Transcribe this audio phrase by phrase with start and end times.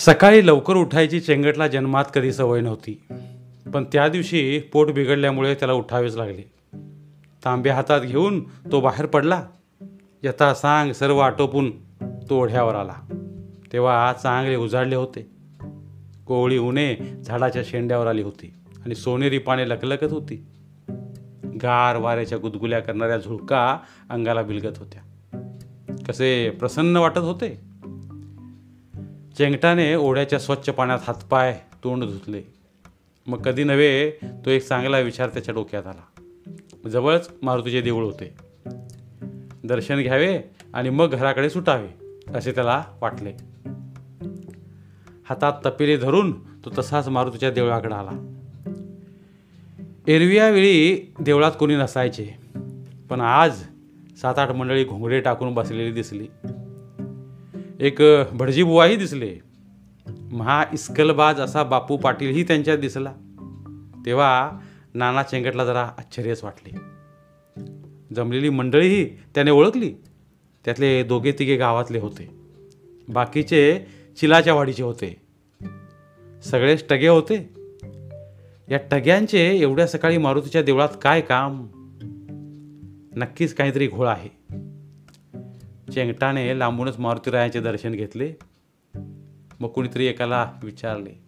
[0.00, 3.02] सकाळी लवकर उठायची चेंगटला जन्मात कधी सवय नव्हती.
[3.74, 6.42] पण त्या दिवशी पोट बिघडल्यामुळे त्याला उठावेच लागले.
[7.44, 9.46] तांबे हातात घेऊन तो बाहेर पडला.
[10.22, 11.70] यथा सांग सर्व आटोपून
[12.02, 12.92] तो ओढ्यावर आला.
[13.72, 15.30] तेव्हा चांगले उजाडले होते.
[16.26, 18.52] कोवळी उणे झाडाच्या शेंड्यावर आली होती
[18.84, 20.46] आणि सोनेरी पाने लकलकत होती.
[21.62, 23.78] गार वाऱ्याच्या गुदगुल्या करणाऱ्या झुळका
[24.10, 25.02] अंगाला बिलगत होत्या.
[26.08, 27.69] कसे प्रसन्न वाटत होते.
[29.40, 32.42] चेंगटाने ओढ्याच्या स्वच्छ पाण्यात हातपाय तोंड धुतले.
[33.26, 36.22] मग कधी नव्हे तो एक चांगला विचार त्याच्या डोक्यात आला.
[36.88, 38.34] जवळच मारुतीचे देऊळ होते.
[39.64, 40.40] दर्शन घ्यावे
[40.74, 41.88] आणि मग घराकडे सुटावे
[42.34, 43.30] असे त्याला वाटले.
[45.28, 46.32] हातात तपिले धरून
[46.64, 48.34] तो तसाच मारुतीच्या देवळाकडे आला.
[50.06, 52.38] एरव्या वेळी देवळात कोणी नसायचे
[53.10, 53.62] पण आज
[54.22, 56.26] सात आठ मंडळी घोंगडे टाकून बसलेली दिसली.
[57.80, 59.38] एक भटजी बुवाही दिसले.
[60.32, 63.12] महा इस्कलबाज असा बापू पाटीलही त्यांच्यात दिसला.
[64.06, 64.50] तेव्हा
[64.94, 66.78] नाना चेंगटला जरा आश्चर्यच वाटले.
[68.14, 69.94] जमलेली मंडळीही त्याने ओळखली.
[70.64, 72.30] त्यातले दोघे तिघे गावातले होते.
[73.08, 73.86] बाकीचे
[74.20, 75.22] चिलाच्या वाडीचे होते.
[76.44, 77.50] सगळेच टगे होते.
[78.68, 81.66] या टग्यांचे एवढ्या सकाळी मारुतीच्या देवळात काय काम?
[83.16, 84.39] नक्कीच काहीतरी घोळ आहे.
[85.94, 88.32] चेंगटाने लांबूनच मारुतीरायाचे दर्शन घेतले.
[89.60, 91.22] मग कुणीतरी एकाला विचारले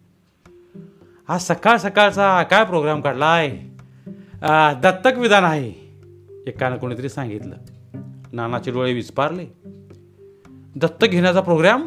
[1.27, 3.47] आज सकाळ सकाळचा काय प्रोग्राम काढलाय?
[3.47, 5.69] आहे दत्तक विधान आहे.
[6.47, 7.55] एकानं कोणीतरी सांगितलं.
[8.31, 9.45] नानाचे डोळे विस्पारले.
[10.75, 11.81] दत्तक घेण्याचा प्रोग्राम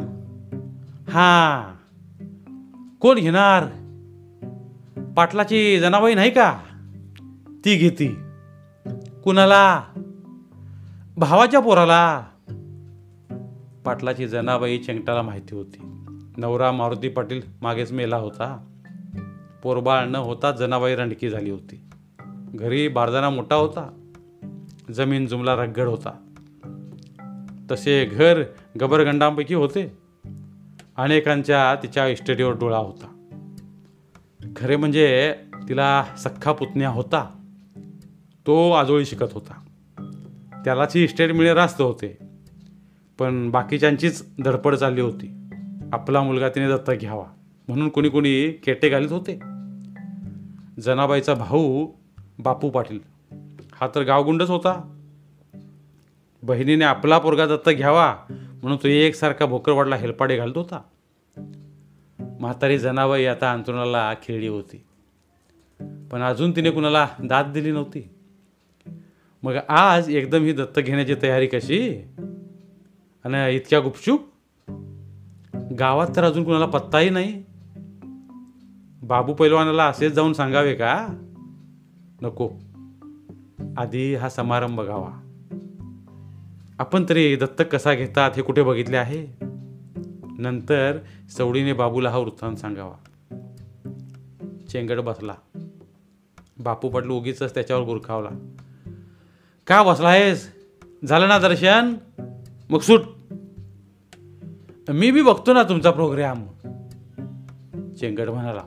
[1.09, 1.73] हा.
[3.01, 3.65] कोण घेणार?
[5.17, 6.59] पाटलाची जनाबाई नाही का?
[7.65, 8.19] ती घेती.
[9.25, 9.85] कुणाला?
[11.17, 12.25] भावाच्या पोराला.
[13.87, 15.79] पाटलाची जनाबाई चेंगटाला माहिती होती.
[16.37, 18.67] नवरा मारुती पाटील मागेच मेला होता.
[19.63, 21.85] पोरबाळ न होता जनाबाई रणकी झाली होती.
[22.55, 24.11] घरी बारदाना मोठा होता.
[24.95, 26.27] जमीन जुमला रगड होता.
[27.71, 28.43] तसे घर
[28.81, 29.99] गबरगंडांपैकी होते.
[30.97, 33.27] अनेकांच्या तिच्या इस्टेटीवर डोळा होता.
[34.57, 35.35] खरे म्हणजे
[35.69, 37.31] तिला सख्खा पुतण्या होता.
[38.47, 39.65] तो आजोळी शिकत होता.
[40.65, 42.26] त्यालाची इस्टेट मिळे रास्त होते.
[43.19, 45.35] पण बाकीच्यांचीच धडपड चालली होती.
[45.93, 47.25] आपला मुलगा तिने दत्तक घ्यावा.
[47.69, 49.41] म्हणून कोणी कोणी केटे घालीत होते.
[50.83, 51.93] जनाबाईचा भाऊ
[52.39, 52.99] बापू पाटील.
[53.73, 54.93] हा तर गावगुंडच होता.
[56.43, 60.83] बहिणीने आपला पोरगा दत्तक घ्यावा म्हणून तो एकसारखा भोकरवाडला हेलपाडे घालत होता.
[62.41, 64.85] म्हातारी जनाबाई आता अंतरुणाला खेळली होती.
[65.81, 68.09] पण अजून तिने कुणाला दाद दिली नव्हती.
[69.43, 72.05] मग आज एकदम ही दत्तक घेण्याची तयारी कशी?
[73.27, 74.21] आणि इतक्या गुपचूप?
[75.79, 77.43] गावात तर अजून कुणाला पत्ताही नाही.
[79.03, 81.09] बाबू पैलवानाला असेच जाऊन सांगावे का?
[82.23, 82.51] नको.
[83.77, 85.11] आधी हा समारंभ बघावा
[86.79, 89.27] आपण तरी दत्तक कसा घेतात हे कुठे बघितले आहे?
[90.39, 90.99] नंतर
[91.31, 92.95] सवडीने बाबूला हा वृत्तांत सांगावा.
[94.69, 95.35] चेंगड बसला.
[96.59, 98.31] बापू पाटील उगीच त्याच्यावर गुरखावला
[99.67, 100.53] का बसला आहेस
[101.09, 101.95] झालं ना दर्शन?
[102.71, 103.01] मग सुट.
[104.93, 106.47] मी बी बघतो ना तुमचा प्रोग्राम
[107.95, 108.63] चेंगड म्हणाला.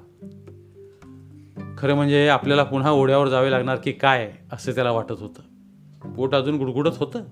[1.77, 5.41] खरं म्हणजे आपल्याला पुन्हा ओढ्यावर जावे लागणार की काय असं त्याला वाटत होतं.
[6.13, 7.23] पोट अजून गुडगुडत होतं.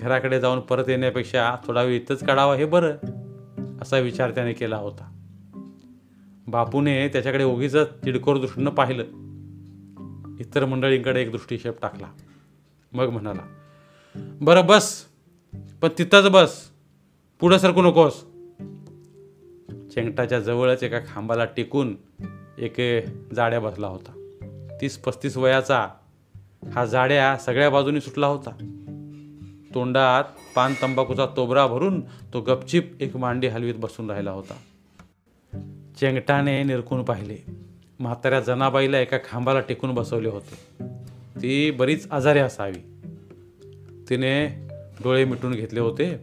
[0.00, 2.94] घराकडे जाऊन परत येण्यापेक्षा थोडा वेळ इथंच काढावा हे बरं
[3.82, 5.12] असा विचार त्याने केला होता.
[6.46, 9.02] बापूने त्याच्याकडे ओगीच तिडकोर दृष्टीनं पाहिलं.
[10.40, 12.06] इतर मंडळींकडे एक दृष्टिक्षेप टाकला.
[12.92, 13.42] मग म्हणाला
[14.16, 15.04] बरं बस
[15.82, 16.71] पण तिथंच बस.
[17.42, 18.20] पुढं सरकू नकोस.
[19.94, 21.96] चेंगटाच्या जवळच एका खांबाला टेकून
[22.58, 23.04] एक
[23.34, 24.36] जाड्या बसला होता.
[24.80, 25.88] तीस पस्तीस वयाचा
[26.72, 28.50] हा जाड्या सगळ्या बाजूनी सुटला होता.
[29.74, 30.24] तोंडात
[30.56, 34.54] पान तंबाखूचा तोबरा भरून तो गपचिप एक मांडी हलवीत बसून राहिला होता.
[36.00, 37.36] चेंगटाने निरखून पाहिले.
[38.00, 40.86] म्हाताऱ्या जनाबाईला एका खांबाला टेकून बसवले होते.
[41.42, 43.10] ती बरीच आजारी असावी.
[44.10, 44.46] तिने
[45.04, 46.16] डोळे मिटून घेतले होते.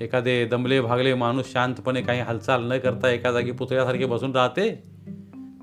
[0.00, 4.82] एखादे दमले भागले माणूस शांतपणे काही हालचाल न करता एका जागी पुतळ्यासारखी बसून राहते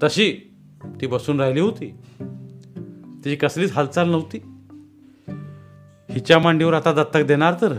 [0.04, 0.54] तशी
[1.02, 1.96] ती बसून राहिली होती.
[3.24, 4.38] तिची कसलीच हालचाल नव्हती.
[6.10, 7.74] हिच्या मांडीवर आता दत्तक देणार तर?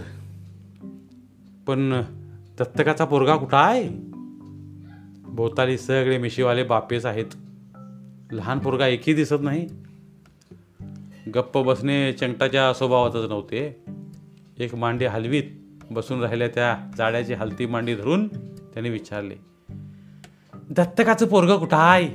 [1.67, 2.03] पण
[2.59, 3.89] दत्तकाचा पोरगा कुठं आहे?
[5.25, 7.27] भोवताली सगळे मिशीवाले बापेच आहेत.
[8.33, 9.67] लहान पोरगा एकही दिसत नाही.
[11.35, 13.85] गप्प बसणे चंगटाच्या स्वभावातच नव्हते.
[14.59, 15.43] एक मांडी हलवीत.
[15.95, 18.29] बसून राहिल्या त्या जाड्याची हलती मांडी धरून
[18.75, 19.35] त्याने विचारले
[20.71, 22.09] दत्तकाचं पोरग कुठं आहे?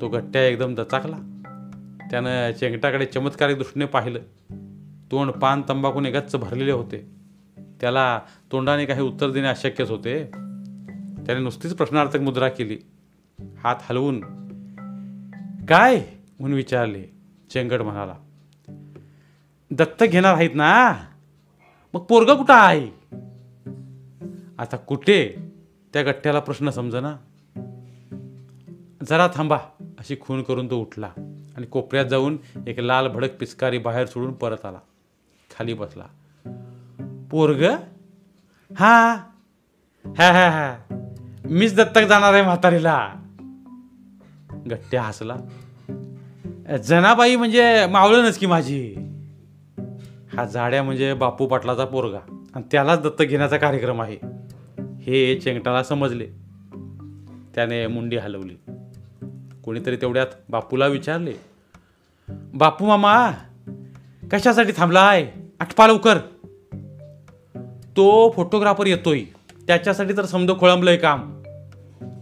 [0.00, 1.16] तो गट्ट्या एकदम दचाकला.
[2.10, 4.18] त्यानं चेंगटाकडे चमत्कारिक दृष्टीने पाहिलं.
[5.10, 7.10] तोंड पान तंबाखूने गच्च भरलेले होते.
[7.80, 8.20] त्याला
[8.52, 10.24] तोंडाने काही उत्तर देणे अशक्यच होते.
[11.26, 12.78] त्याने नुसतीच प्रश्नार्थक मुद्रा केली.
[13.58, 14.20] हात हलवून
[15.68, 15.96] काय?
[16.40, 17.02] म्हणून विचारले
[17.50, 18.14] चेंगट म्हणाला.
[19.70, 20.92] दत्तक घेणार आहेत ना?
[21.96, 22.86] मग पोरग कुठं आहे?
[24.58, 25.36] आता कुठे?
[25.92, 27.16] त्या गठ्ठ्याला प्रश्न समजना.
[29.08, 31.10] जरा थांबा अशी खून करून तो उठला
[31.56, 34.78] आणि कोपऱ्यात जाऊन एक लाल भडक पिचकारी बाहेर सोडून परत आला.
[35.56, 36.04] खाली बसला.
[37.30, 37.64] पोरग?
[38.78, 39.14] हा.
[40.06, 40.76] हा हा हा.
[41.44, 43.08] मीच दत्तक जाणार आहे म्हातारीला.
[44.70, 45.36] गट्ट्या हसला.
[46.76, 48.96] जनाबाई म्हणजे मावळणच की माझी.
[50.36, 52.18] हा झाड्या म्हणजे बापू पाटलाचा पोरगा.
[52.54, 54.18] आणि त्यालाच दत्तक घेण्याचा कार्यक्रम आहे.
[55.00, 56.26] हे चेंगटाला समजले.
[57.54, 58.54] त्याने मुंडी हलवली.
[59.64, 61.32] कोणीतरी तेवढ्यात बापूला विचारले
[62.54, 63.30] बापू मामा
[64.32, 65.32] कशासाठी थांबलाय?
[65.60, 66.18] आठपा लवकर.
[67.96, 69.20] तो फोटोग्राफर येतोय.
[69.66, 71.42] त्याच्यासाठी तर समजा खोळंबलंय काम.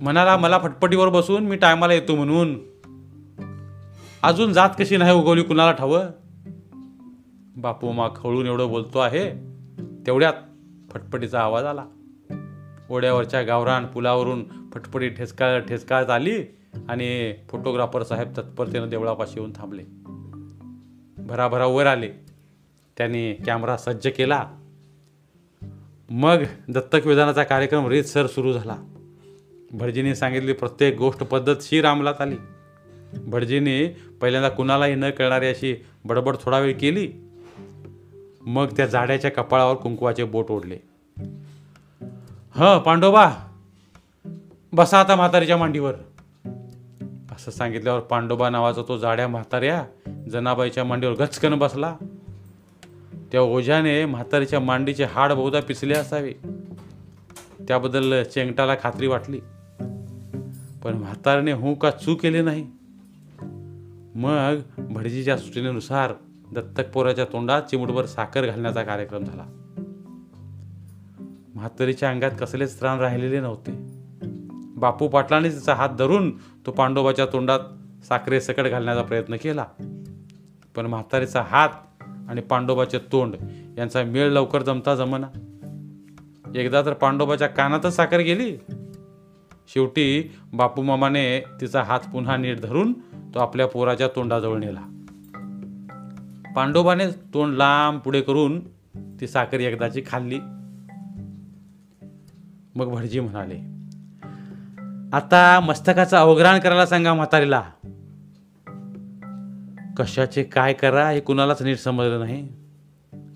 [0.00, 2.58] म्हणाला मला फटपटीवर बसून मी टायमाला येतो म्हणून.
[4.22, 6.02] अजून जात कशी नाही उगवली कुणाला ठावं?
[7.56, 9.30] बापू मा खळून एवढं बोलतो आहे
[10.06, 10.32] तेवढ्यात
[10.90, 11.86] फटफटीचा आवाज आला.
[12.90, 16.44] ओढ्यावरच्या गावरान पुलावरून फटफटी ठेसकाळ ठेसकाळत आली
[16.88, 19.82] आणि फोटोग्राफर साहेब तत्परतेनं देवळापाशी येऊन थांबले.
[21.22, 22.10] भराभरा वर आले.
[22.98, 24.50] त्यांनी कॅमेरा सज्ज केला.
[26.10, 28.76] मग दत्तक विधानाचा कार्यक्रम रीतसर सुरू झाला.
[29.72, 32.36] भटजीने सांगितली प्रत्येक गोष्ट पद्धतशीर अंमलात आली.
[33.18, 37.12] भटजीने पहिल्यांदा कुणालाही न कळणारी अशी बडबड थोडा वेळ केली.
[38.44, 40.76] मग त्या जाड्याच्या कपाळावर कुंकवाचे बोट ओढले.
[42.54, 43.32] ह पांडोबा
[44.72, 45.94] बसा आता म्हातारीच्या मांडीवर.
[47.32, 49.84] असं सांगितल्यावर पांडोबा नावाचा तो जाड्या म्हाताऱ्या
[50.30, 51.96] जनाबाईच्या मांडीवर गचकन बसला.
[53.32, 56.32] त्या ओझ्याने म्हातारीच्या मांडीचे हाड बहुधा पिसले असावे.
[57.68, 59.40] त्याबद्दल चेंगटाला खात्री वाटली.
[60.84, 62.66] पण म्हातारीने हू का चू केले नाही?
[64.14, 66.12] मग भटजीच्या सूचनेनुसार
[66.54, 69.44] दत्तक पोराच्या तोंडात चिमुटभर साखर घालण्याचा कार्यक्रम झाला.
[71.54, 73.72] म्हातारीच्या अंगात कसलेच त्राण राहिलेले नव्हते.
[74.80, 77.60] बापू पाटलाने तिचा हात धरून तो पांडोबाच्या तोंडात
[78.04, 79.64] साखरे सकट घालण्याचा प्रयत्न केला.
[80.76, 81.68] पण म्हातारीचा हात
[82.28, 83.34] आणि पांडोबाचे तोंड
[83.78, 85.26] यांचा मेळ लवकर जमता जमना.
[86.54, 88.56] एकदा तर पांडोबाच्या कानातच साखर गेली.
[89.68, 92.92] शेवटी बापू मामाने तिचा हात पुन्हा नीट धरून
[93.34, 94.93] तो आपल्या पोराच्या तोंडाजवळ नेला.
[96.56, 98.60] पांडोबाने तोंड लांब पुढे करून
[99.20, 100.38] ती साखर एकदाची खाल्ली.
[102.74, 103.56] मग भटजी म्हणाले
[105.12, 107.62] आता मस्तकाचं अवग्रहण करायला सांगा म्हातारीला.
[109.96, 112.48] कशाचे काय करा हे कुणालाच नीट समजलं नाही.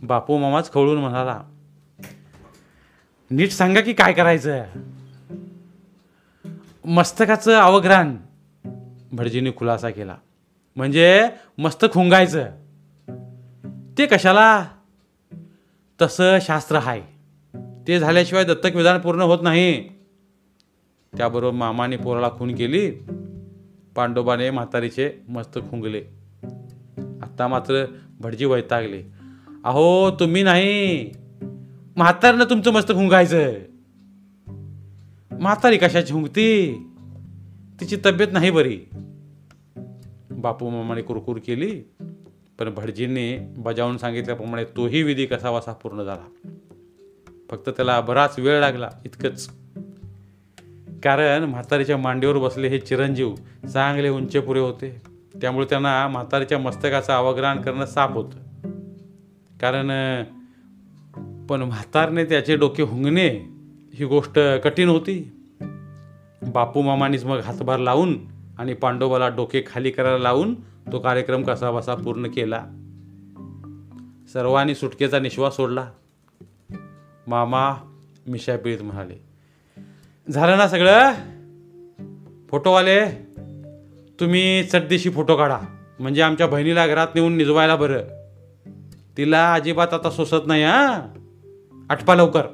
[0.02, 1.40] बापू मामाच खवळून म्हणाला
[3.30, 4.62] नीट सांगा की काय करायचं
[6.84, 8.16] मस्तकाचं अवग्रहण.
[9.12, 10.16] भटजीने खुलासा केला
[10.76, 11.28] म्हणजे
[11.58, 12.46] मस्तक हुंगायचं.
[13.98, 14.66] ते कशाला?
[16.02, 17.02] तसं शास्त्र आहे.
[17.88, 19.88] ते झाल्याशिवाय दत्तक विधान पूर्ण होत नाही.
[21.16, 22.90] त्याबरोबर मामाने पोराला खून केली.
[23.96, 26.02] पांडोबाने म्हातारीचे मस्तक खुंगले.
[27.22, 27.86] आता मात्र
[28.20, 29.02] भटजी वैतागले.
[29.64, 31.10] अहो तुम्ही नाही.
[31.96, 33.52] म्हातारनं तुमचं मस्तक खुंगायचं.
[35.40, 36.74] म्हातारी कशाची हुंगती?
[37.80, 38.80] तिची तब्येत नाही बरी.
[40.30, 41.82] बापू मामाने कुरकुर केली.
[42.58, 46.50] पण भटजींनी बजावून सांगितल्याप्रमाणे तोही विधी कसावासा पूर्ण झाला.
[47.50, 49.50] फक्त त्याला बराच वेळ लागला इतकंच.
[51.02, 53.34] कारण म्हातारीच्या मांडीवर बसले हे चिरंजीव
[53.72, 55.02] चांगले उंचेपुरे होते.
[55.40, 58.38] त्यामुळे त्यांना म्हातारीच्या मस्तकाचं अवग्रहण करणं साप होतं.
[59.60, 60.22] कारण
[61.46, 63.28] पण म्हातारने त्याचे डोके हुंगणे
[63.94, 65.32] ही गोष्ट कठीण होती.
[66.54, 68.18] बापू मामानीच मग हातभार लावून
[68.58, 70.54] आणि पांडोबाला डोके खाली करायला लावून
[70.92, 72.64] तो कार्यक्रम कसा बसा पूर्ण केला.
[74.32, 75.90] सर्वांनी सुटकेचा निश्वास सोडला.
[77.26, 77.74] मामा
[78.26, 79.24] मिशापिळीत म्हणाले
[80.30, 81.12] झालं ना सगळं?
[82.48, 83.10] फोटोवाले
[84.20, 85.58] तुम्ही चटदिशी फोटो काढा.
[86.00, 88.02] म्हणजे आमच्या बहिणीला घरात नेऊन निजवायला बरं.
[89.16, 91.00] तिला अजिबात आता सोसत नाही हा?
[91.90, 92.46] आठपा लवकर.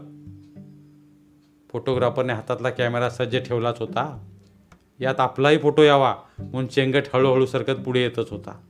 [1.73, 4.34] फोटोग्राफरने हातातला कॅमेरा सज्ज ठेवलाच होता.
[5.01, 8.61] यात आपलाही फोटो यावा म्हणून चेंगट हळूहळू सरकत पुढे येतच होता.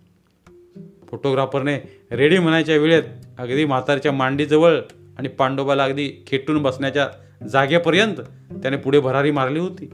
[1.09, 3.03] फोटोग्राफरने रेडी म्हणायच्या वेळेत
[3.39, 4.81] अगदी म्हातारच्या मांडीजवळ
[5.19, 7.09] आणि पांडोबाला अगदी खेटून बसण्याच्या
[7.47, 8.15] जागेपर्यंत
[8.53, 9.87] त्याने पुढे भरारी मारली होती.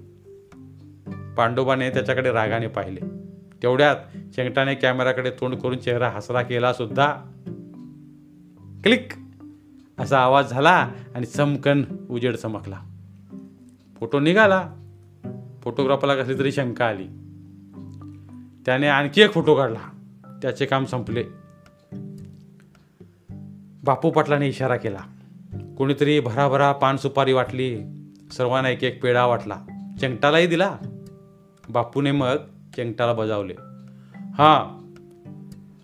[1.37, 3.01] पांडोबाने त्याच्याकडे रागाने पाहिले.
[3.63, 3.97] तेवढ्यात
[4.35, 7.13] चेंगटाने कॅमेराकडे तोंड करून चेहरा हसरा केला सुद्धा.
[8.83, 9.09] क्लिक!
[9.99, 12.79] असा आवाज झाला आणि चमकन उजेड चमकला.
[14.01, 14.75] फोटो निघाला.
[15.62, 17.07] फोटोग्राफरला कसली तरी शंका आली.
[18.67, 19.81] त्याने आणखी एक फोटो काढला.
[20.43, 21.25] त्याचे काम संपले.
[23.85, 25.00] बापू पाटलाने इशारा केला.
[25.79, 27.81] कोणीतरी भराभरा पान सुपारी वाटली.
[28.33, 29.57] सर्वांना एक एक पेढा वाटला.
[30.00, 30.76] चेंगटालाही दिला.
[31.69, 32.37] बापूने मग
[32.76, 33.55] चेंगटाला बजावले.
[34.14, 34.81] हां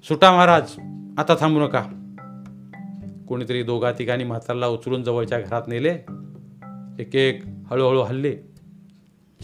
[0.08, 0.70] सुटा महाराज
[1.18, 1.84] आता थांबू नका.
[3.28, 5.98] कोणीतरी दोघा तिघांनी म्हातारला उचलून जवळच्या घरात नेले.
[6.98, 8.55] एक एक हळूहळू हल्ले.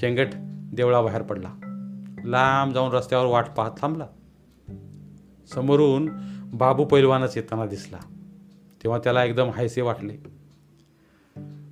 [0.00, 0.28] चेंगट
[0.72, 1.54] देवळाबाहेर पडला.
[2.24, 4.06] लांब जाऊन रस्त्यावर वाट पाहत थांबला.
[5.54, 6.10] समोरून
[6.54, 7.98] बाबू पैलवानच येताना दिसला.
[8.82, 10.16] तेव्हा त्याला एकदम हायसे वाटले.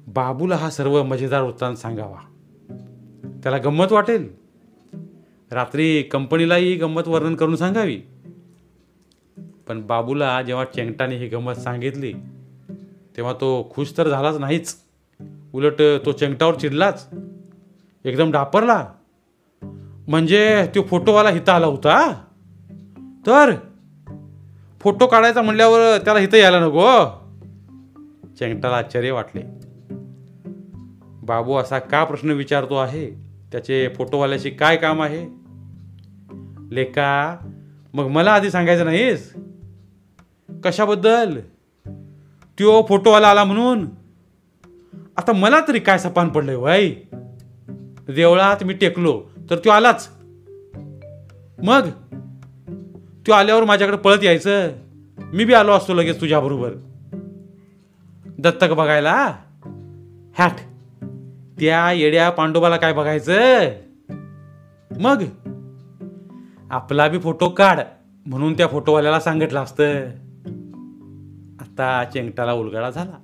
[0.06, 2.18] बाबूला हा सर्व मजेदार वृत्तांत सांगावा.
[3.42, 4.32] त्याला गंमत वाटेल?
[5.50, 8.00] रात्री कंपनीलाही गंमत वर्णन करून सांगावी?
[9.68, 12.12] पण बाबूला जेव्हा चेंगटाने ही गंमत सांगितली
[13.16, 14.76] तेव्हा तो खुश तर झालाच नाहीच.
[15.52, 17.08] उलट तो चेंगटावर चिडलाच.
[18.04, 18.88] एकदम डापरला.
[20.08, 22.24] म्हणजे तो फोटोवाला हिता आला होता.
[23.26, 23.54] तर
[24.80, 27.06] फोटो काढायचा म्हणल्यावर त्याला हिथं यायला नको हो.
[28.38, 29.42] चेंगटाला आश्चर्य वाटले.
[31.22, 33.10] बाबू असा का प्रश्न विचारतो आहे?
[33.52, 35.26] त्याचे फोटोवाल्याशी काय काम आहे?
[36.70, 37.36] लेका
[37.94, 39.34] मग मला आधी सांगायचं नाहीस?
[40.64, 41.40] कशाबद्दल?
[42.58, 43.86] त्यो फोटोवाला आला म्हणून?
[45.16, 46.94] आता मला तरी काय सपान पडलंय वाई
[48.14, 50.08] देवळात मी टेकलो तर तो आलाच.
[51.62, 51.88] मग?
[53.26, 54.70] तो आल्यावर माझ्याकडे पळत यायचं.
[55.18, 56.72] मी बी आलो असतो लगेच तुझ्याबरोबर.
[58.38, 59.36] दत्तक बघायला?
[60.38, 60.52] हॅट.
[61.60, 63.60] त्या येड्या पांडोबाला काय बघायचं?
[65.00, 65.22] मग?
[66.70, 67.80] आपला बी फोटो काढ
[68.26, 70.04] म्हणून त्या फोटोवाल्याला सांगितलं असतं.
[71.60, 73.18] आता चेंगटाला उलगडा झाला.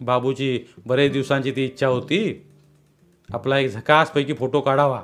[0.00, 2.47] बाबूची बरेच दिवसांची ती इच्छा होती.
[3.32, 5.02] आपला एक झकासपैकी फोटो काढावा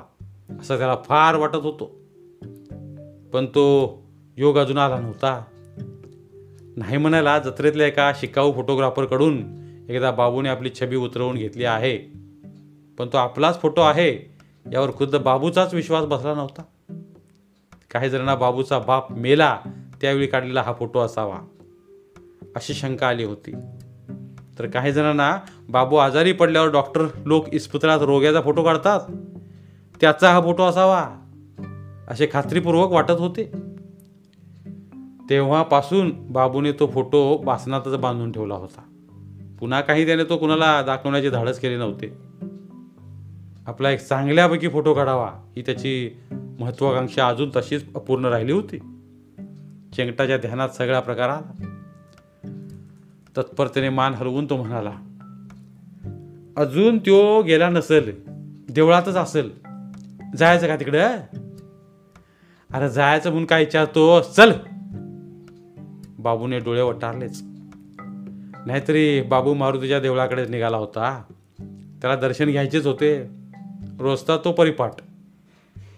[0.59, 1.85] असं त्याला फार वाटत होतो.
[3.33, 3.93] पण तो
[4.37, 5.43] योग अजून आला नव्हता.
[6.77, 9.43] नाही म्हणायला जत्रेतल्या एका शिकाऊ फोटोग्राफरकडून
[9.89, 11.97] एकदा बाबूने आपली छबी उतरवून घेतली आहे.
[12.97, 14.35] पण तो आपलाच फोटो आहे
[14.73, 16.61] यावर खुद्द बाबूचाच विश्वास बसला नव्हता.
[17.91, 19.59] काही जणांना बाबूचा बाप मेला
[20.01, 21.39] त्यावेळी काढलेला हा फोटो असावा
[22.55, 23.55] अशी शंका आली होती.
[24.59, 25.37] तर काही जणांना
[25.69, 28.99] बाबू आजारी पडल्यावर डॉक्टर लोक इस्पितळात रोग्याचा फोटो काढतात.
[30.01, 31.09] त्याचा हा फोटो असावा.
[32.07, 33.51] असे खात्रीपूर्वक वाटत होते.
[35.29, 38.81] तेव्हापासून बाबूने तो फोटो बासनातच बांधून ठेवला होता.
[39.59, 42.13] पुन्हा काही त्याने तो कुणाला दाखवण्याचे धाडस केले नव्हते.
[43.67, 46.11] आपला एक चांगल्यापैकी फोटो काढावा ही त्याची
[46.59, 48.77] महत्वाकांक्षा अजून तशीच अपूर्ण राहिली होती.
[49.95, 51.74] चेंगटाच्या ध्यानात सगळा प्रकार आला.
[53.37, 54.93] तत्परतेने मान हलवून तो म्हणाला
[56.57, 58.23] अजून त्यो गेला नसेल
[58.69, 59.51] देवळातच असेल
[60.37, 61.07] जायचं का तिकडं?
[62.73, 64.21] अरे जायचं म्हणून काय विचारतो?
[64.21, 64.51] चल.
[66.19, 67.41] बाबूने डोळे वटारलेच.
[68.65, 71.23] नाहीतरी बाबू मारुतीच्या देवळाकडे निघाला होता.
[72.01, 73.23] त्याला दर्शन घ्यायचेच होते.
[73.99, 74.91] रोजता तो परिपाठ.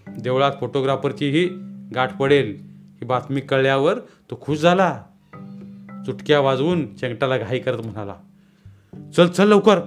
[0.07, 1.49] देवळात फोटोग्राफरचीही
[1.95, 5.03] गाठ पडेल ही बातमी कळल्यावर तो खुश झाला.
[6.07, 8.15] चुटक्या वाजवून चेंगटाला घाई करत म्हणाला
[9.17, 9.79] चल चल लवकर.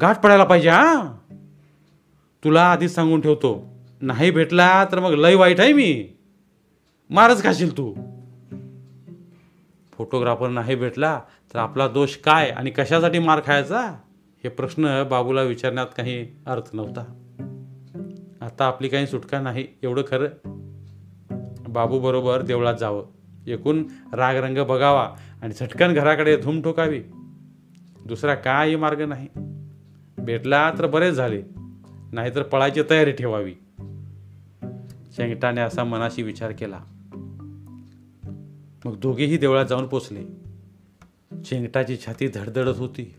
[0.00, 1.18] गाठ पडायला पाहिजे हा.
[2.44, 3.64] तुला आधीच सांगून ठेवतो
[4.00, 6.08] नाही भेटला तर मग लय वाईट आहे मी.
[7.10, 7.94] मारच खाशील तू.
[9.92, 11.20] फोटोग्राफर नाही भेटला
[11.54, 13.80] तर आपला दोष काय आणि कशासाठी मार खायचा?
[14.44, 17.04] हे प्रश्न बाबूला विचारण्यात काही अर्थ नव्हता.
[18.40, 20.28] आता आपली काही सुटका नाही एवढं खरं.
[21.68, 23.06] बाबू बरोबर देवळात जावं.
[23.46, 27.02] एकूण रागरंग बघावा आणि झटकन घराकडे धूम ठोकावी.
[28.06, 29.28] दुसरा काही मार्ग नाही.
[30.18, 31.42] भेटला तर बरेच झाले
[32.12, 33.52] नाहीतर पळायची तयारी ठेवावी.
[35.16, 36.80] शेंगटाने असा मनाशी विचार केला.
[38.84, 40.24] मग दोघेही देवळात जाऊन पोचले.
[41.44, 43.14] शेंगटाची छाती धडधडत होती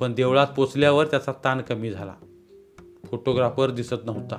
[0.00, 2.14] पण देवळात पोचल्यावर त्याचा ताण कमी झाला.
[3.04, 4.36] फोटोग्राफर दिसत नव्हता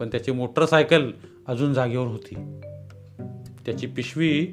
[0.00, 1.10] पण त्याची मोटरसायकल
[1.46, 2.60] अजून जागेवर होती.
[3.66, 4.46] त्याची पिशवी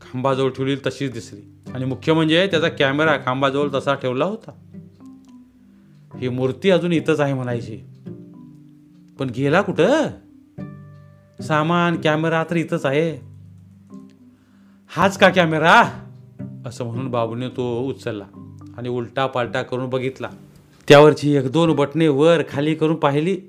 [0.00, 1.70] खांबाजवळ ठेवली तशीच दिसली.
[1.74, 4.52] आणि मुख्य म्हणजे त्याचा कॅमेरा खांबाजवळ तसा ठेवला होता.
[6.18, 7.76] ही मूर्ती अजून इथंच आहे म्हणायची.
[9.18, 10.08] पण गेला कुठं?
[11.42, 13.18] सामान कॅमेरा तर इथंच आहे.
[14.88, 15.82] हाच का कॅमेरा?
[16.66, 18.24] असं म्हणून बाबूने तो उचलला
[18.76, 20.30] आणि उलटा पालटा करून बघितला.
[20.88, 23.40] त्यावरची एक दोन बटणे वर खाली करून पाहिली.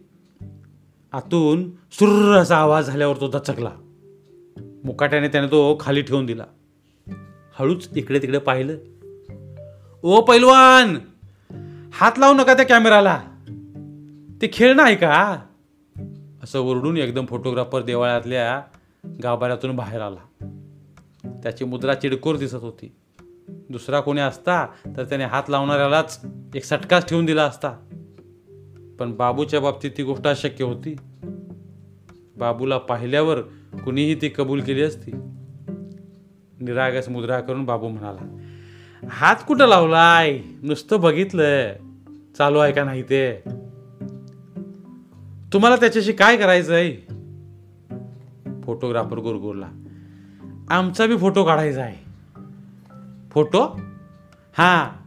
[1.11, 3.69] आतून सुर्र असा आवाज झाल्यावर तो दचकला.
[4.83, 6.45] मुकाट्याने त्याने तो खाली ठेवून दिला.
[7.55, 8.77] हळूच इकडे तिकडे पाहिलं.
[10.03, 10.97] ओ पैलवान
[11.93, 13.21] हात लावू नका त्या कॅमेराला.
[14.41, 15.39] ते खेळ नाही का?
[16.43, 18.61] असं ओरडून एकदम फोटोग्राफर देवाळ्यातल्या
[19.23, 20.47] गाभाऱ्यातून बाहेर आला.
[21.43, 22.95] त्याची मुद्रा चिडकोर दिसत होती.
[23.47, 26.25] दुसरा कोणी असता तर त्याने हात लावणाऱ्यालाच
[26.55, 27.69] एक सटकाच ठेवून दिला असता.
[28.99, 30.95] पण बाबूच्या बाबतीत ती गोष्ट अशक्य होती.
[32.37, 33.37] बाबूला पाहिल्यावर
[33.85, 35.11] कुणीही ती कबूल केली असती.
[36.59, 38.37] निरागस मुद्रा करून बाबू म्हणाला
[39.09, 41.73] हात कुठं लावलाय नुसतं बघितलं
[42.37, 43.43] चालू आहे का नाही ते?
[45.53, 46.95] तुम्हाला त्याच्याशी काय करायचंय
[48.63, 49.69] फोटोग्राफर गुरगुरला
[50.69, 52.03] आमचा बी फोटो काढायचा आहे.
[53.31, 53.79] फोटो
[54.57, 55.03] हां.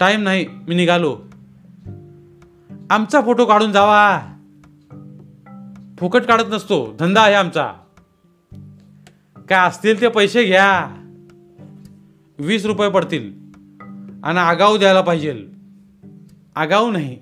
[0.00, 1.18] टाईम नाही मी निघालो.
[2.90, 4.29] आमचा फोटो काढून जावा.
[6.00, 6.96] फुकट काढत नसतो.
[6.98, 7.72] धंदा आहे आमचा.
[9.48, 10.96] काय असतील ते पैसे घ्या.
[12.38, 13.32] वीस रुपये पडतील.
[14.24, 15.46] आणि आगाऊ द्यायला पाहिजे.
[16.54, 17.18] आगाऊ नाही.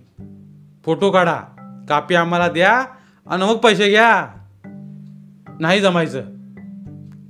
[0.85, 1.41] फोटो काढा.
[1.89, 2.85] कापी आम्हाला द्या
[3.27, 4.29] आणि मग पैसे घ्या.
[5.61, 6.23] नाही जमायचं.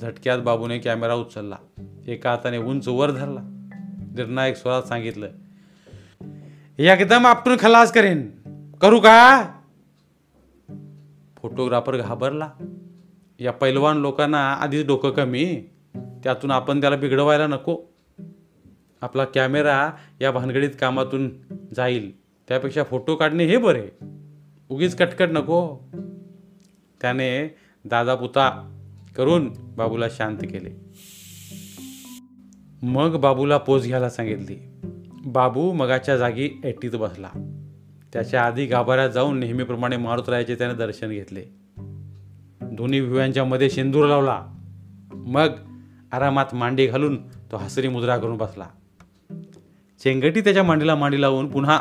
[0.00, 1.56] झटक्यात बाबूने कॅमेरा उचलला.
[2.06, 3.40] एका हाताने उंच वर धरला.
[4.16, 5.28] निर्णायक स्वरात सांगितलं
[6.78, 8.30] एकदम आपटून खलास करेन.
[8.82, 9.44] करू का?
[11.42, 12.50] फोटोग्राफर घाबरला.
[13.40, 15.62] या पैलवान लोकांना आधीच डोकं कमी.
[15.95, 17.78] त्यातून आपण त्याला बिघडवायला नको.
[19.00, 19.90] आपला कॅमेरा
[20.21, 21.30] या भानगडीत कामातून
[21.76, 22.21] जाईल.
[22.21, 23.88] त्यापेक्षा फोटो काढणे हे बरे.
[24.68, 25.78] उगीच कटकट नको.
[27.00, 27.54] त्याने
[27.85, 28.75] दादापुता
[29.16, 30.71] करून बाबूला शांत केले.
[32.83, 34.57] मग बाबूला पोज घ्यायला सांगितली.
[35.27, 37.29] बाबू मगाच्या जागी एटीत बसला.
[38.12, 41.44] त्याच्या आधी गाभाऱ्यात जाऊन नेहमीप्रमाणे मारुतरायाचे त्याने दर्शन घेतले.
[42.62, 44.47] दोन्ही भिव्यांच्या मध्ये शेंदूर लावला.
[45.14, 45.49] मग
[46.12, 48.66] आरामात मांडी घालून तो हसरी मुद्रा करून बसला.
[50.05, 51.81] चेंगटी त्याच्या मांडीला मांडी लावून पुन्हा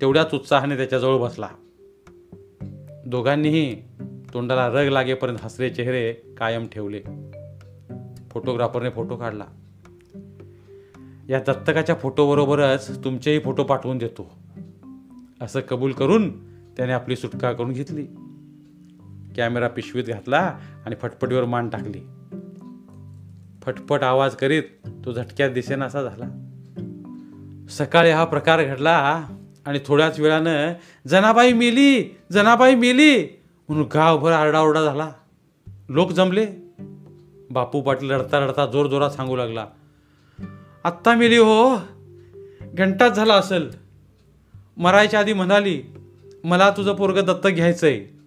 [0.00, 1.48] तेवढ्याच उत्साहाने त्याच्याजवळ बसला.
[3.06, 3.82] दोघांनीही
[4.34, 7.00] तोंडाला रग लागेपर्यंत हसरे चेहरे कायम ठेवले.
[8.30, 9.44] फोटोग्राफरने फोटो काढला.
[11.28, 14.38] या दत्तकाच्या फोटोबरोबरच तुमचेही फोटो पाठवून देतो.
[15.40, 18.06] असं कबूल करून त्याने आपली सुटका करून घेतली.
[19.36, 22.00] कॅमेरा पिशवीत घातला आणि फटफटीवर मान टाकली.
[23.62, 24.62] फटफट आवाज करीत
[25.04, 26.44] तो झटक्यात दिसेनासा झाला.
[27.70, 29.26] सकाळी हा प्रकार घडला
[29.66, 30.72] आणि थोड्याच वेळानं
[31.08, 33.24] जनाबाई मेली जनाबाई मेली
[33.68, 35.12] म्हणून गावभर आरडाओरडा झाला.
[35.88, 36.46] लोक जमले.
[37.50, 39.66] बापू पाटील रडता रडता जोर जोरात सांगू लागला
[40.84, 41.76] आत्ता मेली हो
[42.60, 43.87] घंटाच झाला असेल.
[44.78, 45.82] मरायच्या आधी म्हणाली
[46.44, 48.18] मला तुझं पोरगं दत्तक घ्यायचं आहे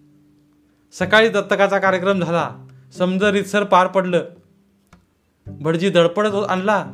[0.92, 2.66] सकाळी दत्तकाचा कार्यक्रम झाला.
[2.98, 4.24] समज रितसर पार पडलं.
[5.46, 6.92] भटजी दडपडत आणला.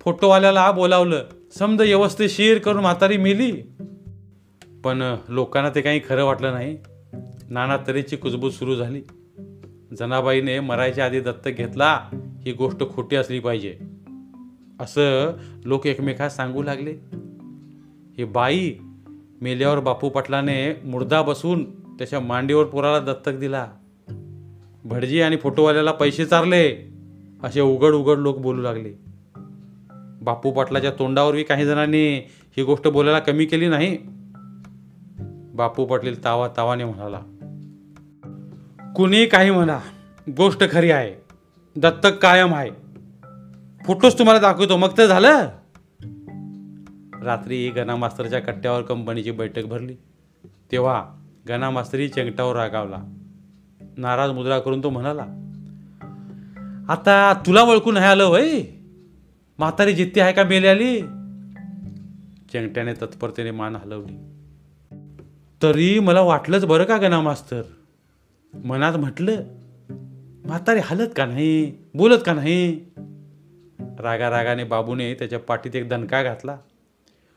[0.00, 1.24] फोटोवाल्याला बोलावलं
[1.58, 3.62] समज व्यवस्थिशीर करून म्हातारी मेली.
[4.84, 6.78] पण लोकांना ते काही खरं वाटलं नाही.
[7.50, 9.02] नाना तऱ्हेची कुजबूज सुरू झाली.
[9.98, 12.00] जनाबाईने मरायच्या आधी दत्तक घेतला
[12.46, 13.78] ही गोष्ट खोटी असली पाहिजे.
[14.80, 15.32] असं
[15.64, 17.25] लोक एकमेकात सांगू लागले.
[18.18, 18.74] ही बाई
[19.40, 23.66] मेल्यावर बापू पाटलाने मुर्दा बसून त्याच्या मांडीवर पोराला दत्तक दिला.
[24.84, 26.92] भटजी आणि फोटोवाल्याला पैसे चारले.
[27.44, 28.92] असे उघड उघड लोक बोलू लागले.
[30.22, 32.18] बापू पाटलाच्या तोंडावरही काही जणांनी
[32.56, 33.98] ही गोष्ट बोलायला कमी केली नाही.
[35.54, 37.20] बापू पाटील तावा तावाने म्हणाला
[38.96, 39.78] कुणी काही म्हणा
[40.36, 41.14] गोष्ट खरी आहे.
[41.76, 42.70] दत्तक कायम आहे.
[43.84, 44.76] फोटोच तुम्हाला दाखवतो.
[44.76, 45.48] मग तर झालं.
[47.22, 49.94] रात्री गणा मास्तरच्या कट्ट्यावर कंपनीची बैठक भरली.
[50.72, 51.04] तेव्हा
[51.48, 53.02] गणा मास्तरी चेंगटावर रागावला
[53.96, 55.22] नाराज मुद्रा करून तो म्हणाला
[56.88, 58.62] आता तुला ओळखून नाही आलं वय
[59.58, 61.00] म्हातारी जित्ती आहे का मेल्याली?
[62.52, 64.16] चेंगट्याने तत्परतेने मान हलवली.
[65.62, 67.62] तरी मला वाटलंच बरं का गणा मास्तर
[68.64, 69.42] मनात म्हटलं
[70.46, 72.80] म्हातारी हलत का नाही बोलत का नाही?
[73.98, 76.56] रागा रागाने बाबूने त्याच्या पाठीत एक दणका घातला.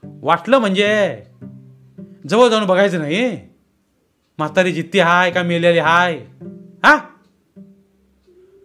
[0.03, 1.23] वाटलं म्हणजे?
[2.29, 3.35] जवळ जाऊन बघायचं नाही
[4.37, 6.25] म्हातारी जित्ती हाय का मेलेली हाय?
[6.85, 6.97] हा?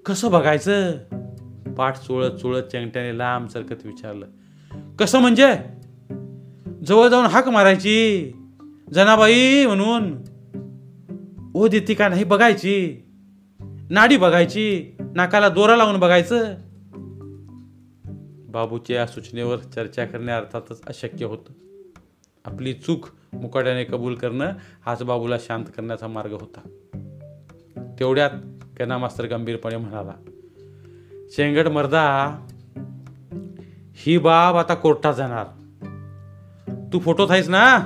[0.06, 0.92] कसं बघायचं?
[1.74, 4.26] पाठ चोळत चोळत चेंगट्याने लांब सरकत विचारलं.
[4.98, 5.46] कसं म्हणजे?
[6.86, 8.32] जवळ जाऊन हाक मारायची?
[8.94, 10.16] जनाबाई म्हणून.
[11.54, 13.04] ओ देते का नाही बघायची?
[13.90, 14.96] नाडी बघायची?
[15.14, 16.54] नाकाला दोरा लावून बघायचं?
[18.54, 21.52] बाबूच्या या सूचनेवर चर्चा करणे अर्थातच अशक्य होतं.
[22.44, 24.52] आपली चूक मुकाट्याने कबूल करणं
[24.86, 26.68] हाच बाबूला शांत करण्याचा मार्ग होता.
[27.98, 28.30] तेवढ्यात
[28.78, 30.12] कना मास्तर गंभीरपणे म्हणाला
[31.30, 32.36] शेंगड मर्दा
[33.94, 35.46] ही बाब आता कोर्टात जाणार.
[36.92, 37.84] तू फोटोत आहेस ना?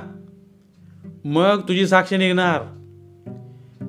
[1.25, 2.61] मग तुझी साक्ष निघणार.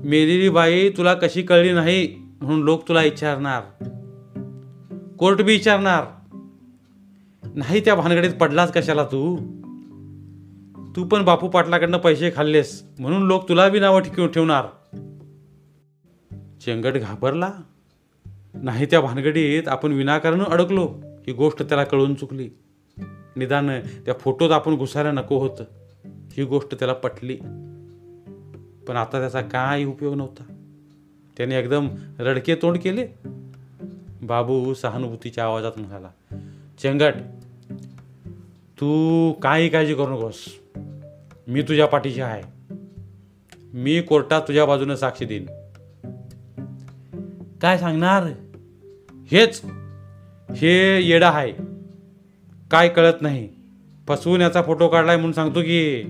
[0.04, 3.84] मेलेली बाई तुला कशी कळली नाही म्हणून लोक तुला विचारणार.
[5.18, 6.19] कोर्ट बी विचारणार.
[7.54, 9.36] नाही त्या भानगडीत पडलाच कशाला तू?
[10.96, 14.64] तू पण बापू पाटलाकडनं पैसे खाल्लेस म्हणून लोक तुला बी नावं ठिकवून ठेवणार.
[16.60, 17.52] चेंगट घाबरला?
[18.54, 20.88] नाही त्या भानगडीत आपण विनाकारण अडकलो
[21.26, 22.50] ही गोष्ट त्याला कळून चुकली.
[23.36, 25.64] निदान त्या फोटोत आपण घुसायला नको होतं
[26.32, 27.36] ही गोष्ट त्याला पटली.
[28.88, 30.44] पण आता त्याचा काही उपयोग नव्हता.
[31.36, 33.08] त्याने एकदम रडके तोंड केले.
[34.22, 36.08] बाबू सहानुभूतीच्या आवाजात म्हणाला
[36.82, 37.14] चेंगट
[38.80, 40.58] तू काही काळजी करू नकोस.
[41.48, 42.42] मी तुझ्या पाठीशी आहे.
[43.74, 45.46] मी कोर्टात तुझ्या बाजूने साक्षी देईन.
[47.62, 48.26] काय सांगणार?
[49.26, 49.64] हेच.
[50.50, 51.52] हे येडा आहे.
[52.70, 53.48] काय कळत नाही.
[54.08, 56.02] फसवून याचा फोटो काढलाय म्हणून सांगतो की.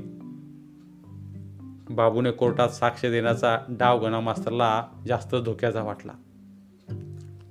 [1.90, 6.12] बाबूने कोर्टात साक्ष देण्याचा डाव गणा मास्तरला जास्त धोक्याचा वाटला.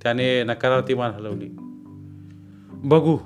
[0.03, 1.49] त्याने नकारार्थी मान हलवली.
[2.71, 3.17] बघू.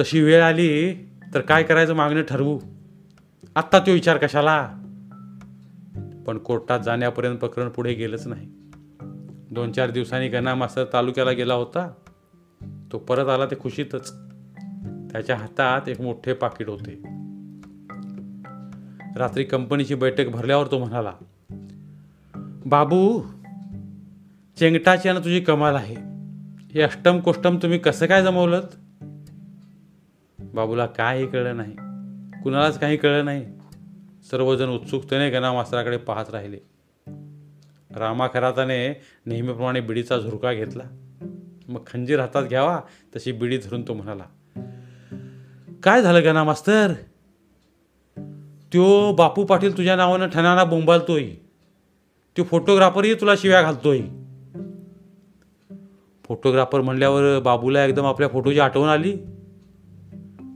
[0.00, 0.94] तशी वेळ आली
[1.34, 2.60] तर काय करायचं मागणं ठरवू?
[3.56, 4.72] आत्ता तो विचार कशाला?
[6.26, 8.46] पण कोर्टात जाण्यापर्यंत प्रकरण पुढे गेलंच नाही.
[9.50, 11.94] दोन चार दिवसांनी गणा मास्तर तालुक्याला गेला होता.
[12.92, 14.12] तो परत आला ते खुशीतच.
[15.12, 17.02] त्याच्या हातात एक मोठे पाकिट होते.
[19.16, 21.12] रात्री कंपनीची बैठक भरल्यावर तो म्हणाला
[22.66, 23.22] बाबू
[24.58, 25.96] चेंगटाची आणि तुझी कमाल आहे.
[26.74, 28.60] हे अष्टम कोष्टम तुम्ही कसं काय जमवलं
[30.56, 31.72] बाबूला काही कळलं नाही.
[32.42, 33.46] कुणालाच काही कळलं नाही.
[34.30, 36.58] सर्वजण उत्सुकतेने गणामास्तराकडे पाहत राहिले.
[37.96, 40.82] रामा खराताने नेहमीप्रमाणे बिडीचा झुरका घेतला.
[41.68, 42.80] मग खंजीर हातात घ्यावा
[43.16, 44.24] तशी बिडी धरून तो म्हणाला
[45.82, 46.92] काय झालं गणामास्तर?
[48.72, 51.30] त्यो बापू पाटील तुझ्या नावानं ठणाना बोंबालतोय.
[52.38, 54.00] तो फोटोग्राफरही तुला शिव्या घालतोय.
[56.24, 59.16] फोटोग्राफर म्हणल्यावर बाबूला एकदम आपल्या फोटोची आठवण आली.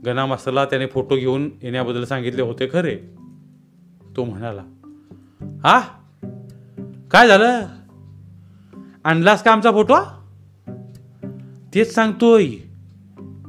[0.05, 2.99] गणा मास्तरला त्याने फोटो घेऊन येण्याबद्दल सांगितले होते खरे.
[4.17, 4.61] तो म्हणाला
[5.41, 5.79] हा?
[7.11, 7.67] काय झालं?
[9.03, 9.95] आणलास का आमचा फोटो?
[11.73, 12.47] तेच सांगतोय.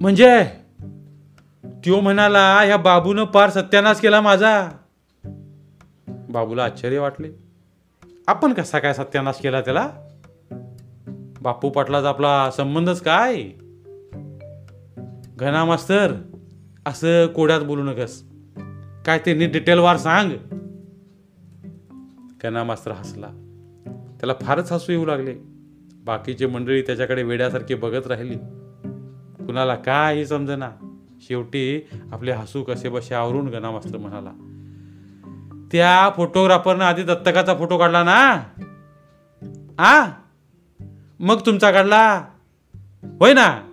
[0.01, 0.45] म्हणजे?
[1.65, 4.71] त्यो म्हणाला ह्या बाबूनं पार सत्यानाश केला माझा.
[6.09, 7.29] बाबूला आश्चर्य वाटले.
[8.27, 9.89] आपण कसा काय सत्यानाश केला त्याला?
[11.41, 13.43] बापू पाटलाचा आपला संबंधच काय?
[15.37, 16.15] घना मास्तर
[16.87, 18.23] असं कोड्यात बोलू नकस.
[19.07, 20.31] काय ते नीट डिटेलवार सांग.
[22.43, 23.27] कना मास्तर हसला.
[24.21, 25.35] त्याला फारच हसू येऊ लागले.
[26.05, 28.37] बाकीची मंडळी त्याच्याकडे वेड्यासारखी बघत राहिली.
[29.47, 30.71] कुणाला काही समजना?
[31.21, 34.31] शेवटी आपले हसू कसे बसे आवरून गणा मास्तर म्हणाला
[35.73, 38.43] त्या फोटोग्राफरनं आधी दत्तकाचा फोटो काढला ना?
[39.79, 40.11] आ?
[41.21, 42.25] मग तुमचा काढला?
[43.05, 43.72] होय ना?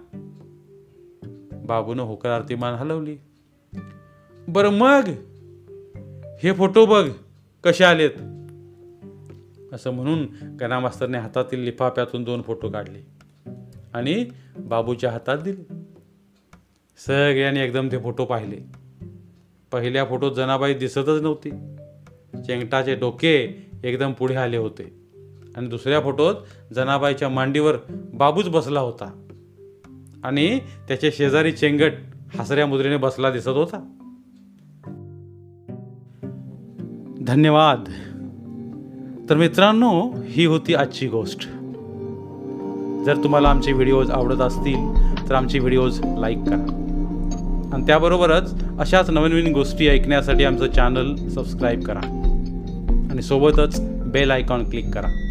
[1.70, 3.18] बाबूनं होकारार्थी मान हलवली.
[4.48, 5.10] बरं मग?
[6.44, 7.10] हे फोटो बघ
[7.64, 8.10] कसे आलेत?
[9.74, 10.28] असं म्हणून
[10.60, 13.00] गणा मास्तरने हातातील लिफाफ्यातून दोन फोटो काढले
[13.94, 14.26] आणि
[14.60, 15.64] बाबूच्या हातात दिले.
[17.08, 18.58] सगळ्यांनी एकदम ते फोटो पाहिले.
[19.72, 21.50] पहिल्या फोटोत जनाबाई दिसतच नव्हती.
[22.44, 24.94] चेंगटाचे डोके एकदम पुढे आले होते.
[25.56, 26.36] आणि दुसऱ्या फोटोत
[26.74, 27.78] जनाबाईच्या मांडीवर
[28.14, 29.26] बाबूच बसला होता.
[30.24, 31.92] आणि त्याचे शेजारी चेंगट
[32.40, 33.96] हसऱ्या मुद्रेने बसला दिसत होता.
[37.22, 37.84] धन्यवाद.
[39.30, 41.40] तर मित्रांनो ही होती आजची गोष्ट.
[43.06, 44.94] जर तुम्हाला आमचे व्हिडिओज आवडत असतील
[45.30, 46.86] तर आमचे व्हिडिओज लाईक करा.
[47.74, 52.00] आणि त्याबरोबरच अशाच नवीन नवीन गोष्टी ऐकण्यासाठी आमचं चॅनल सबस्क्राईब करा.
[53.12, 55.29] आणि सोबतच बेल आयकॉन क्लिक करा.